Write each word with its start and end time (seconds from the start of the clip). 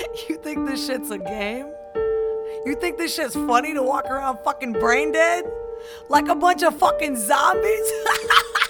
You 0.28 0.36
think 0.36 0.66
this 0.66 0.86
shit's 0.86 1.10
a 1.10 1.18
game? 1.18 1.66
You 2.64 2.76
think 2.80 2.98
this 2.98 3.14
shit's 3.14 3.34
funny 3.34 3.74
to 3.74 3.82
walk 3.82 4.06
around 4.06 4.38
fucking 4.44 4.72
brain 4.72 5.12
dead? 5.12 5.44
Like 6.08 6.28
a 6.28 6.34
bunch 6.34 6.62
of 6.62 6.78
fucking 6.78 7.16
zombies? 7.16 7.92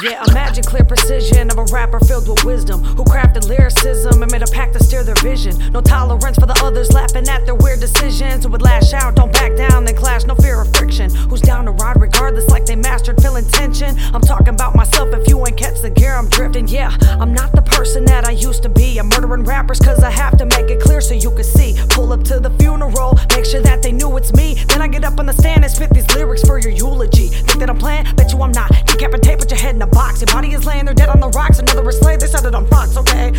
Yeah, 0.00 0.24
imagine 0.30 0.62
clear 0.62 0.84
precision 0.84 1.50
of 1.50 1.58
a 1.58 1.64
rapper 1.64 1.98
filled 1.98 2.28
with 2.28 2.44
wisdom 2.44 2.84
who 2.84 3.02
crafted 3.02 3.48
lyricism 3.48 4.22
and 4.22 4.30
made 4.30 4.42
a 4.42 4.46
pact 4.46 4.74
to 4.74 4.84
steer 4.84 5.02
their 5.02 5.16
vision. 5.16 5.58
No 5.72 5.80
tolerance 5.80 6.38
for 6.38 6.46
the 6.46 6.56
others 6.62 6.92
laughing 6.92 7.26
at 7.28 7.44
their 7.44 7.56
weird 7.56 7.80
decisions. 7.80 8.44
Who 8.44 8.50
would 8.52 8.62
lash 8.62 8.92
out, 8.92 9.16
don't 9.16 9.32
back 9.32 9.56
down, 9.56 9.84
then 9.84 9.96
clash, 9.96 10.22
no 10.26 10.36
fear 10.36 10.60
of 10.60 10.72
friction. 10.76 11.12
Who's 11.28 11.40
down 11.40 11.64
to 11.64 11.72
ride 11.72 12.00
regardless, 12.00 12.46
like 12.46 12.66
they 12.66 12.76
mastered 12.76 13.20
feeling 13.20 13.44
tension. 13.48 13.98
I'm 14.14 14.20
talking 14.20 14.50
about 14.54 14.76
myself 14.76 15.12
ain't 15.46 15.56
catch 15.56 15.80
the 15.80 15.90
gear, 15.90 16.14
I'm 16.14 16.28
drifting. 16.28 16.68
Yeah, 16.68 16.96
I'm 17.20 17.32
not 17.32 17.52
the 17.52 17.62
person 17.62 18.04
that 18.06 18.26
I 18.26 18.32
used 18.32 18.62
to 18.62 18.68
be. 18.68 18.98
I'm 18.98 19.08
murdering 19.08 19.44
rappers 19.44 19.78
cause 19.78 20.02
I 20.02 20.10
have 20.10 20.36
to 20.38 20.46
make 20.46 20.70
it 20.70 20.80
clear 20.80 21.00
so 21.00 21.14
you 21.14 21.30
can 21.30 21.44
see. 21.44 21.76
Pull 21.90 22.12
up 22.12 22.22
to 22.24 22.40
the 22.40 22.50
funeral, 22.50 23.18
make 23.34 23.44
sure 23.44 23.60
that 23.60 23.82
they 23.82 23.92
knew 23.92 24.16
it's 24.16 24.32
me. 24.32 24.54
Then 24.68 24.82
I 24.82 24.88
get 24.88 25.04
up 25.04 25.18
on 25.18 25.26
the 25.26 25.32
stand 25.32 25.64
and 25.64 25.72
spit 25.72 25.90
these 25.90 26.08
lyrics 26.14 26.42
for 26.42 26.58
your 26.58 26.72
eulogy. 26.72 27.28
Think 27.28 27.60
that 27.60 27.70
I'm 27.70 27.78
playing? 27.78 28.06
Bet 28.16 28.32
you 28.32 28.42
I'm 28.42 28.52
not. 28.52 28.70
Decapitate, 28.86 29.38
put 29.38 29.50
your 29.50 29.60
head 29.60 29.74
in 29.74 29.82
a 29.82 29.86
box. 29.86 30.20
Your 30.20 30.26
body 30.26 30.52
is 30.52 30.66
laying 30.66 30.84
there 30.84 30.94
dead 30.94 31.08
on 31.08 31.20
the 31.20 31.28
rocks. 31.28 31.58
Another 31.58 31.88
is 31.88 31.98
slave, 31.98 32.20
they 32.20 32.26
said 32.26 32.44
it 32.44 32.54
on 32.54 32.66
Fox, 32.66 32.96
okay? 32.96 33.32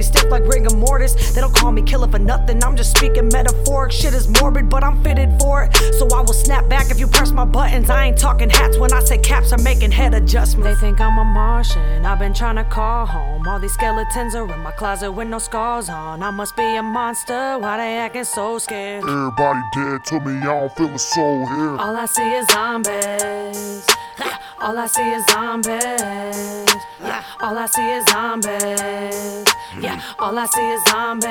Relax, 0.00 0.10
don't 0.10 0.14
be 0.14 0.20
stiff 0.20 0.30
like 0.30 0.44
rigor 0.46 0.74
mortis. 0.76 1.34
They 1.34 1.40
don't 1.40 1.54
call 1.54 1.72
me 1.72 1.82
killer 1.82 2.08
for 2.08 2.18
nothing. 2.18 2.62
I'm 2.64 2.76
just 2.76 2.96
speaking 2.96 3.28
metaphoric. 3.28 3.92
Shit 3.92 4.14
is 4.14 4.28
morbid, 4.28 4.68
but 4.68 4.82
I'm 4.84 5.02
fitted 5.02 5.38
for 5.40 5.64
it. 5.64 5.74
So 5.94 6.08
I 6.14 6.20
will 6.20 6.32
snap 6.32 6.68
back 6.68 6.90
if 6.90 6.98
you 6.98 7.06
press 7.06 7.32
my 7.32 7.44
buttons. 7.44 7.90
I 7.90 8.06
ain't 8.06 8.18
talking 8.18 8.50
hats 8.50 8.78
when 8.78 8.92
I 8.92 9.00
say 9.00 9.18
caps 9.18 9.52
are 9.52 9.62
making 9.62 9.90
head 9.90 10.14
adjustments. 10.14 10.80
They 10.80 10.86
think 10.86 11.00
I'm 11.00 11.18
a 11.18 11.24
Martian. 11.24 12.04
I've 12.06 12.18
been 12.18 12.34
trying 12.34 12.56
to 12.56 12.64
call 12.64 13.06
home. 13.06 13.46
All 13.46 13.58
these 13.58 13.72
skeletons 13.72 14.34
are 14.34 14.52
in 14.52 14.60
my 14.60 14.72
closet 14.72 15.12
with 15.12 15.28
no 15.28 15.38
scars 15.38 15.88
on. 15.88 16.22
I 16.22 16.30
must 16.30 16.56
be 16.56 16.76
a 16.76 16.82
monster. 16.82 17.58
Why 17.58 17.76
they 17.76 17.96
acting 17.98 18.24
so 18.24 18.58
scared? 18.58 19.04
Everybody 19.04 19.60
dead 19.74 20.04
to 20.06 20.20
me, 20.20 20.38
I 20.38 20.44
don't 20.44 20.76
feel 20.76 20.94
a 20.94 20.98
soul 20.98 21.46
here. 21.46 21.76
All 21.76 21.96
I 21.96 22.06
see 22.06 22.32
is 22.34 22.46
zombies. 22.48 23.86
Ah, 24.22 24.38
all 24.60 24.78
I 24.78 24.86
see 24.86 25.10
is 25.10 25.24
zombies. 25.26 26.76
Yeah, 27.00 27.24
all 27.40 27.56
I 27.56 27.66
see 27.66 27.90
is 27.92 28.04
zombies. 28.06 29.49
Yeah, 29.80 30.02
all 30.18 30.36
I 30.36 30.46
see 30.46 30.70
is 30.72 30.84
zombies. 30.90 31.30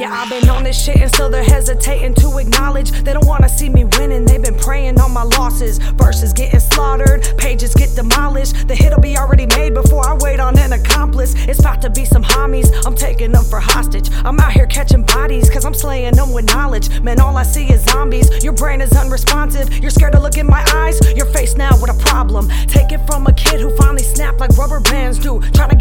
Yeah, 0.00 0.10
I've 0.12 0.30
been 0.30 0.48
on 0.48 0.62
this 0.62 0.80
shit 0.80 0.96
and 0.96 1.10
still 1.12 1.28
they're 1.28 1.42
hesitating 1.42 2.14
to 2.14 2.38
acknowledge 2.38 2.92
they 2.92 3.12
don't 3.12 3.26
wanna 3.26 3.48
see 3.48 3.68
me 3.68 3.84
winning. 3.84 4.24
They've 4.24 4.42
been 4.42 4.56
preying 4.56 5.00
on 5.00 5.12
my 5.12 5.24
losses. 5.24 5.78
Verses 5.78 6.32
getting 6.32 6.60
slaughtered, 6.60 7.34
pages 7.36 7.74
get 7.74 7.94
demolished. 7.96 8.68
The 8.68 8.74
hit'll 8.74 9.00
be 9.00 9.18
already 9.18 9.46
made 9.46 9.74
before 9.74 10.08
I 10.08 10.14
wait 10.14 10.38
on 10.38 10.56
an 10.58 10.72
accomplice. 10.72 11.34
It's 11.48 11.58
about 11.58 11.82
to 11.82 11.90
be 11.90 12.04
some 12.04 12.22
homies. 12.22 12.70
I'm 12.86 12.94
taking 12.94 13.32
them 13.32 13.44
for 13.44 13.58
hostage. 13.58 14.10
I'm 14.24 14.38
out 14.38 14.52
here 14.52 14.66
catching 14.66 15.02
bodies 15.02 15.50
cause 15.50 15.64
I'm 15.64 15.74
slaying 15.74 16.14
them 16.14 16.32
with 16.32 16.46
knowledge. 16.46 17.00
Man, 17.00 17.20
all 17.20 17.36
I 17.36 17.42
see 17.42 17.66
is 17.66 17.84
zombies. 17.84 18.44
Your 18.44 18.52
brain 18.52 18.80
is 18.80 18.92
unresponsive. 18.92 19.76
You're 19.78 19.90
scared 19.90 20.12
to 20.12 20.20
look 20.20 20.36
in 20.36 20.46
my 20.46 20.64
eyes. 20.72 21.00
Your 21.16 21.26
face 21.26 21.56
now 21.56 21.72
with 21.80 21.90
a 21.90 21.98
problem. 21.98 22.48
Take 22.68 22.92
it 22.92 23.04
from 23.06 23.26
a 23.26 23.32
kid 23.32 23.60
who 23.60 23.76
finally 23.76 24.04
snapped 24.04 24.38
like 24.38 24.56
rubber 24.56 24.80
bands 24.80 25.18
do. 25.18 25.40
Trying 25.52 25.70
to 25.70 25.76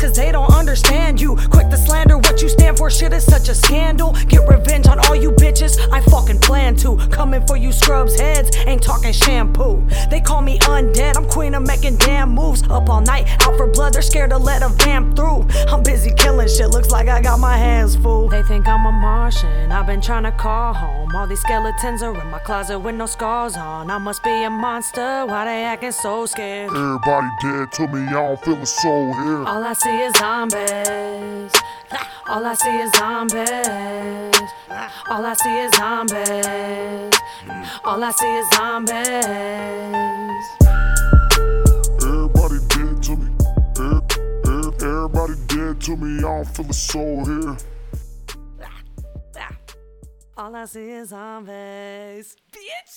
cause 0.00 0.14
they 0.16 0.30
don't 0.30 0.52
understand 0.52 1.20
you. 1.20 1.36
Quick 1.50 1.68
to 1.70 1.76
slander 1.76 2.18
what 2.18 2.40
you 2.40 2.48
stand 2.48 2.78
for. 2.78 2.90
Shit 2.90 3.12
is 3.12 3.24
such 3.24 3.48
a 3.48 3.54
scandal. 3.54 4.12
Get 4.28 4.46
revenge 4.46 4.86
on 4.86 4.98
all 5.00 5.16
you 5.16 5.32
bitches. 5.32 5.78
I 5.92 6.00
fucking 6.02 6.40
plan 6.40 6.76
to. 6.76 6.96
Coming 7.08 7.44
for 7.46 7.56
you 7.56 7.72
scrubs 7.72 8.18
heads. 8.18 8.56
Ain't 8.66 8.82
talking 8.82 9.12
shampoo. 9.12 9.84
They 10.10 10.20
call 10.20 10.42
me 10.42 10.58
undead. 10.60 11.16
I'm 11.16 11.28
queen 11.28 11.54
of 11.54 11.66
making 11.66 11.96
damn 11.96 12.30
moves. 12.30 12.62
Up 12.70 12.88
all 12.88 13.00
night, 13.00 13.26
out 13.46 13.56
for 13.56 13.66
blood. 13.66 13.94
They're 13.94 14.02
scared 14.02 14.30
to 14.30 14.38
let 14.38 14.62
a 14.62 14.68
vamp 14.68 15.16
through. 15.16 15.46
I'm 15.68 15.82
busy 15.82 16.12
killing 16.14 16.48
shit. 16.48 16.70
Looks 16.70 16.90
like 16.90 17.08
I 17.08 17.20
got 17.20 17.40
my 17.40 17.56
hands 17.56 17.96
full. 17.96 18.28
They 18.28 18.42
think 18.42 18.67
Martian. 19.42 19.72
I've 19.72 19.86
been 19.86 20.00
trying 20.00 20.24
to 20.24 20.32
call 20.32 20.74
home. 20.74 21.14
All 21.14 21.26
these 21.26 21.40
skeletons 21.40 22.02
are 22.02 22.18
in 22.20 22.30
my 22.30 22.38
closet 22.38 22.78
with 22.78 22.94
no 22.94 23.06
scars 23.06 23.56
on. 23.56 23.90
I 23.90 23.98
must 23.98 24.22
be 24.22 24.44
a 24.44 24.50
monster. 24.50 25.24
Why 25.26 25.44
they 25.44 25.64
acting 25.64 25.92
so 25.92 26.26
scared? 26.26 26.70
Everybody 26.70 27.28
dead 27.42 27.72
to 27.72 27.88
me, 27.88 28.06
I 28.06 28.12
don't 28.12 28.44
feel 28.44 28.56
a 28.56 28.66
soul 28.66 29.12
here. 29.12 29.44
All 29.44 29.64
I 29.64 29.72
see 29.72 30.00
is 30.02 30.12
zombies. 30.16 31.52
All 32.28 32.44
I 32.44 32.54
see 32.54 32.78
is 32.78 32.92
zombies. 32.92 34.50
All 35.08 35.24
I 35.24 35.34
see 35.34 35.58
is 35.60 35.72
zombies. 35.76 37.18
All 37.84 38.04
I 38.04 38.10
see 38.10 38.38
is 38.38 38.48
zombies. 38.56 39.24
Everybody 42.02 42.58
dead 42.68 43.02
to 43.04 43.16
me. 43.16 43.28
Er, 43.78 44.02
er, 44.46 44.72
everybody 44.82 45.34
dead 45.46 45.80
to 45.82 45.96
me, 45.96 46.18
I 46.18 46.22
don't 46.22 46.44
feel 46.44 46.66
a 46.68 46.72
soul 46.72 47.24
here. 47.24 47.56
All 50.38 50.54
I 50.54 50.66
see 50.66 50.90
is 50.90 51.08
zombies. 51.08 52.36
Bitch! 52.52 52.94